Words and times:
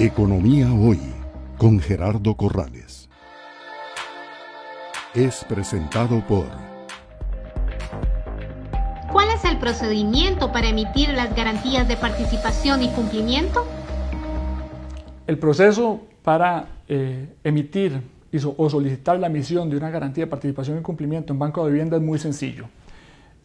Economía 0.00 0.72
Hoy 0.72 1.00
con 1.56 1.80
Gerardo 1.80 2.36
Corrales. 2.36 3.08
Es 5.12 5.44
presentado 5.44 6.24
por... 6.24 6.46
¿Cuál 9.10 9.26
es 9.34 9.44
el 9.44 9.58
procedimiento 9.58 10.52
para 10.52 10.68
emitir 10.68 11.08
las 11.08 11.34
garantías 11.34 11.88
de 11.88 11.96
participación 11.96 12.84
y 12.84 12.90
cumplimiento? 12.90 13.66
El 15.26 15.36
proceso 15.36 16.02
para 16.22 16.68
eh, 16.86 17.34
emitir 17.42 18.00
o 18.56 18.70
solicitar 18.70 19.18
la 19.18 19.26
emisión 19.26 19.68
de 19.68 19.78
una 19.78 19.90
garantía 19.90 20.26
de 20.26 20.30
participación 20.30 20.78
y 20.78 20.82
cumplimiento 20.82 21.32
en 21.32 21.40
Banco 21.40 21.64
de 21.64 21.72
Vivienda 21.72 21.96
es 21.96 22.02
muy 22.04 22.20
sencillo. 22.20 22.66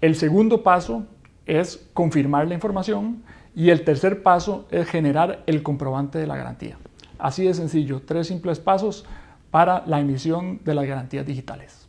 El 0.00 0.14
segundo 0.14 0.62
paso 0.62 1.06
es 1.46 1.88
confirmar 1.94 2.48
la 2.48 2.54
información 2.54 3.22
y 3.54 3.70
el 3.70 3.84
tercer 3.84 4.22
paso 4.22 4.66
es 4.70 4.88
generar 4.88 5.42
el 5.46 5.62
comprobante 5.62 6.18
de 6.18 6.26
la 6.26 6.36
garantía. 6.36 6.76
Así 7.18 7.44
de 7.44 7.54
sencillo, 7.54 8.02
tres 8.04 8.26
simples 8.26 8.60
pasos 8.60 9.06
para 9.50 9.84
la 9.86 10.00
emisión 10.00 10.60
de 10.64 10.74
las 10.74 10.86
garantías 10.86 11.24
digitales. 11.24 11.86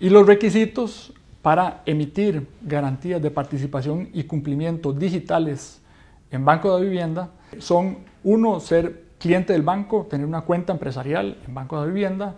Y 0.00 0.08
los 0.08 0.26
requisitos 0.26 1.12
para 1.42 1.82
emitir 1.84 2.48
garantías 2.62 3.20
de 3.20 3.30
participación 3.30 4.08
y 4.14 4.24
cumplimiento 4.24 4.94
digitales 4.94 5.82
en 6.30 6.44
Banco 6.44 6.74
de 6.74 6.84
Vivienda 6.84 7.28
son, 7.58 7.98
uno, 8.22 8.58
ser 8.60 9.04
cliente 9.18 9.52
del 9.52 9.62
banco, 9.62 10.06
tener 10.08 10.26
una 10.26 10.40
cuenta 10.40 10.72
empresarial 10.72 11.36
en 11.46 11.54
Banco 11.54 11.80
de 11.82 11.88
Vivienda, 11.88 12.36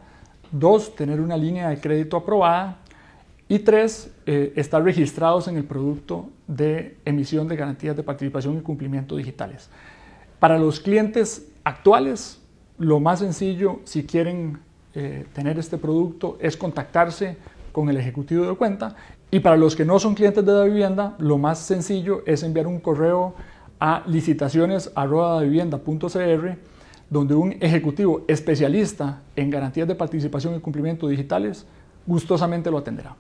Dos, 0.53 0.95
tener 0.95 1.21
una 1.21 1.37
línea 1.37 1.69
de 1.69 1.81
crédito 1.81 2.17
aprobada. 2.17 2.79
Y 3.49 3.61
tres, 3.61 4.13
eh, 4.27 4.53
estar 4.57 4.83
registrados 4.83 5.47
en 5.47 5.57
el 5.57 5.65
producto 5.65 6.29
de 6.49 6.97
emisión 7.05 7.47
de 7.47 7.57
garantías 7.57 7.97
de 7.97 8.03
participación 8.03 8.59
y 8.59 8.61
cumplimiento 8.61 9.17
digitales. 9.17 9.71
Para 10.41 10.59
los 10.59 10.81
clientes 10.81 11.47
actuales, 11.63 12.41
lo 12.79 13.01
más 13.01 13.21
sencillo, 13.21 13.81
si 13.85 14.05
quieren 14.05 14.59
eh, 14.95 15.27
tener 15.33 15.59
este 15.59 15.79
producto, 15.79 16.37
es 16.41 16.57
contactarse 16.57 17.37
con 17.71 17.89
el 17.89 17.97
ejecutivo 17.97 18.47
de 18.47 18.57
cuenta. 18.57 18.97
Y 19.31 19.41
para 19.41 19.57
los 19.57 19.77
que 19.77 19.85
no 19.85 19.99
son 19.99 20.15
clientes 20.15 20.45
de 20.45 20.53
la 20.53 20.65
vivienda, 20.65 21.15
lo 21.19 21.39
más 21.39 21.59
sencillo 21.59 22.23
es 22.27 22.43
enviar 22.43 22.67
un 22.67 22.81
correo 22.81 23.35
a 23.79 24.03
licitaciones.vivienda.cr 24.07 26.76
donde 27.11 27.35
un 27.35 27.57
ejecutivo 27.61 28.25
especialista 28.29 29.23
en 29.37 29.51
garantías 29.51 29.87
de 29.87 29.95
participación 29.95 30.55
y 30.55 30.61
cumplimiento 30.61 31.09
digitales 31.09 31.67
gustosamente 32.07 32.71
lo 32.71 32.79
atenderá. 32.79 33.17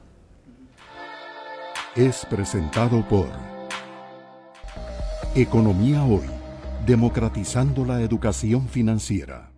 Es 1.95 2.27
presentado 2.27 3.07
por 3.09 3.27
Economía 5.35 6.05
Hoy, 6.05 6.27
democratizando 6.87 7.85
la 7.85 8.01
educación 8.01 8.69
financiera. 8.69 9.51